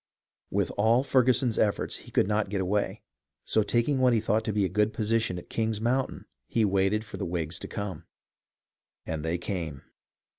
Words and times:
With 0.49 0.71
all 0.77 1.03
Ferguson's 1.03 1.59
efforts, 1.59 1.97
he 1.97 2.09
could 2.11 2.25
not 2.27 2.49
get 2.49 2.59
away; 2.59 3.03
so, 3.45 3.61
tak 3.61 3.87
ing 3.87 3.99
what 3.99 4.13
he 4.13 4.19
thought 4.19 4.43
to 4.45 4.51
be 4.51 4.65
a 4.65 4.67
good 4.67 4.93
position 4.93 5.37
at 5.37 5.47
King's 5.47 5.79
Moun 5.79 6.07
tain, 6.09 6.25
he 6.47 6.65
waited 6.65 7.05
for 7.05 7.17
the 7.17 7.23
Whigs 7.23 7.59
to 7.59 7.67
come. 7.67 8.05
And 9.05 9.23
they 9.23 9.37
came. 9.37 9.83